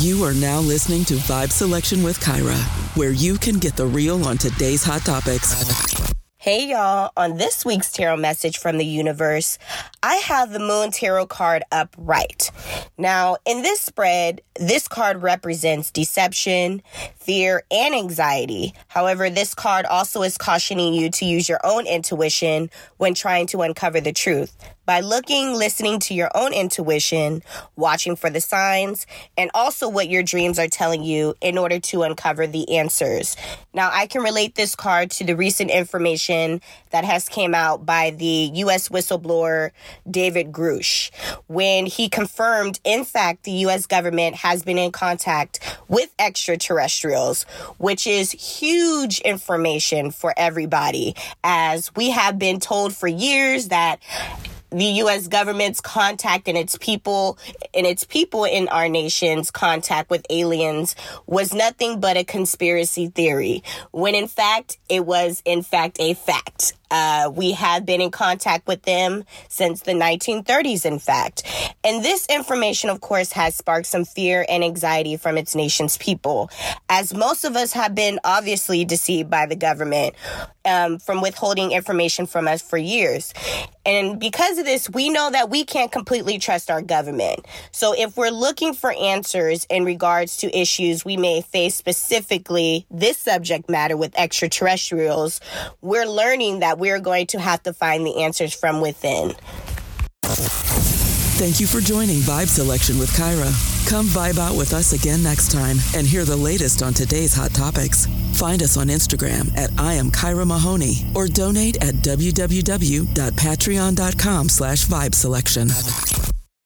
You 0.00 0.24
are 0.24 0.32
now 0.32 0.60
listening 0.60 1.04
to 1.04 1.14
Vibe 1.16 1.52
Selection 1.52 2.02
with 2.02 2.18
Kyra, 2.20 2.56
where 2.96 3.10
you 3.10 3.36
can 3.36 3.58
get 3.58 3.76
the 3.76 3.84
real 3.84 4.26
on 4.26 4.38
today's 4.38 4.82
hot 4.82 5.02
topics. 5.02 6.09
Hey 6.42 6.70
y'all, 6.70 7.12
on 7.18 7.36
this 7.36 7.66
week's 7.66 7.92
tarot 7.92 8.16
message 8.16 8.56
from 8.56 8.78
the 8.78 8.86
universe, 8.86 9.58
I 10.02 10.14
have 10.14 10.50
the 10.50 10.58
Moon 10.58 10.90
Tarot 10.90 11.26
card 11.26 11.64
up 11.70 11.94
right. 11.98 12.50
Now, 12.96 13.36
in 13.44 13.60
this 13.60 13.82
spread, 13.82 14.40
this 14.58 14.88
card 14.88 15.20
represents 15.20 15.90
deception, 15.90 16.80
fear, 17.16 17.64
and 17.70 17.94
anxiety. 17.94 18.72
However, 18.88 19.28
this 19.28 19.54
card 19.54 19.84
also 19.84 20.22
is 20.22 20.38
cautioning 20.38 20.94
you 20.94 21.10
to 21.10 21.26
use 21.26 21.46
your 21.46 21.60
own 21.62 21.86
intuition 21.86 22.70
when 22.96 23.12
trying 23.12 23.46
to 23.48 23.60
uncover 23.60 24.00
the 24.00 24.12
truth 24.14 24.56
by 24.86 25.00
looking, 25.00 25.52
listening 25.52 26.00
to 26.00 26.14
your 26.14 26.30
own 26.34 26.52
intuition, 26.52 27.42
watching 27.76 28.16
for 28.16 28.28
the 28.30 28.40
signs, 28.40 29.06
and 29.36 29.50
also 29.54 29.88
what 29.88 30.08
your 30.08 30.22
dreams 30.22 30.58
are 30.58 30.68
telling 30.68 31.04
you 31.04 31.34
in 31.40 31.58
order 31.58 31.78
to 31.78 32.02
uncover 32.02 32.46
the 32.46 32.76
answers. 32.76 33.36
Now, 33.72 33.90
I 33.92 34.06
can 34.06 34.22
relate 34.22 34.56
this 34.56 34.74
card 34.74 35.10
to 35.12 35.24
the 35.24 35.36
recent 35.36 35.70
information 35.70 36.29
that 36.90 37.04
has 37.04 37.28
came 37.28 37.54
out 37.54 37.84
by 37.84 38.10
the 38.10 38.50
US 38.54 38.88
whistleblower 38.88 39.70
David 40.10 40.52
Grusch 40.52 41.10
when 41.46 41.86
he 41.86 42.08
confirmed 42.08 42.78
in 42.84 43.04
fact 43.04 43.44
the 43.44 43.52
US 43.66 43.86
government 43.86 44.36
has 44.36 44.62
been 44.62 44.78
in 44.78 44.92
contact 44.92 45.60
with 45.88 46.12
extraterrestrials, 46.18 47.42
which 47.78 48.06
is 48.06 48.30
huge 48.32 49.20
information 49.20 50.10
for 50.10 50.32
everybody 50.36 51.14
as 51.42 51.94
we 51.96 52.10
have 52.10 52.38
been 52.38 52.60
told 52.60 52.94
for 52.94 53.08
years 53.08 53.68
that 53.68 53.98
the 54.70 54.84
US 55.02 55.26
government's 55.28 55.80
contact 55.80 56.48
and 56.48 56.56
its 56.56 56.76
people 56.78 57.38
and 57.74 57.86
its 57.86 58.04
people 58.04 58.44
in 58.44 58.68
our 58.68 58.88
nation's 58.88 59.50
contact 59.50 60.10
with 60.10 60.24
aliens 60.30 60.94
was 61.26 61.52
nothing 61.52 62.00
but 62.00 62.16
a 62.16 62.24
conspiracy 62.24 63.08
theory 63.08 63.62
when 63.90 64.14
in 64.14 64.28
fact 64.28 64.78
it 64.88 65.04
was 65.04 65.42
in 65.44 65.62
fact 65.62 65.98
a 66.00 66.14
fact 66.14 66.74
uh, 66.90 67.30
we 67.34 67.52
have 67.52 67.86
been 67.86 68.00
in 68.00 68.10
contact 68.10 68.66
with 68.66 68.82
them 68.82 69.24
since 69.48 69.82
the 69.82 69.92
1930s, 69.92 70.84
in 70.84 70.98
fact. 70.98 71.42
And 71.84 72.04
this 72.04 72.26
information, 72.26 72.90
of 72.90 73.00
course, 73.00 73.32
has 73.32 73.54
sparked 73.54 73.86
some 73.86 74.04
fear 74.04 74.44
and 74.48 74.62
anxiety 74.64 75.16
from 75.16 75.38
its 75.38 75.54
nation's 75.54 75.96
people, 75.98 76.50
as 76.88 77.14
most 77.14 77.44
of 77.44 77.56
us 77.56 77.72
have 77.72 77.94
been 77.94 78.18
obviously 78.24 78.84
deceived 78.84 79.30
by 79.30 79.46
the 79.46 79.56
government 79.56 80.14
um, 80.64 80.98
from 80.98 81.20
withholding 81.20 81.72
information 81.72 82.26
from 82.26 82.46
us 82.46 82.62
for 82.62 82.76
years. 82.76 83.32
And 83.86 84.20
because 84.20 84.58
of 84.58 84.66
this, 84.66 84.90
we 84.90 85.08
know 85.08 85.30
that 85.30 85.48
we 85.48 85.64
can't 85.64 85.90
completely 85.90 86.38
trust 86.38 86.70
our 86.70 86.82
government. 86.82 87.46
So 87.72 87.94
if 87.96 88.16
we're 88.16 88.30
looking 88.30 88.74
for 88.74 88.92
answers 88.92 89.66
in 89.70 89.84
regards 89.84 90.36
to 90.38 90.58
issues 90.58 91.04
we 91.04 91.16
may 91.16 91.40
face 91.40 91.74
specifically 91.74 92.86
this 92.90 93.16
subject 93.18 93.70
matter 93.70 93.96
with 93.96 94.12
extraterrestrials, 94.18 95.40
we're 95.80 96.06
learning 96.06 96.60
that 96.60 96.78
we're 96.80 97.00
going 97.00 97.26
to 97.28 97.38
have 97.38 97.62
to 97.64 97.72
find 97.72 98.06
the 98.06 98.22
answers 98.22 98.54
from 98.54 98.80
within. 98.80 99.34
Thank 101.40 101.58
you 101.58 101.66
for 101.66 101.80
joining 101.80 102.18
Vibe 102.18 102.48
Selection 102.48 102.98
with 102.98 103.08
Kyra. 103.16 103.48
Come 103.88 104.04
vibe 104.06 104.38
out 104.38 104.58
with 104.58 104.74
us 104.74 104.92
again 104.92 105.22
next 105.22 105.50
time 105.50 105.78
and 105.96 106.06
hear 106.06 106.26
the 106.26 106.36
latest 106.36 106.82
on 106.82 106.92
today's 106.92 107.34
hot 107.34 107.52
topics. 107.52 108.04
Find 108.34 108.62
us 108.62 108.76
on 108.76 108.88
Instagram 108.88 109.56
at 109.56 109.70
I 109.78 109.94
am 109.94 110.10
Kyra 110.10 110.46
Mahoney 110.46 110.96
or 111.14 111.28
donate 111.28 111.82
at 111.82 111.94
www.patreon.com 111.94 114.48
slash 114.50 114.84
vibe 114.84 115.14
selection. 115.14 115.68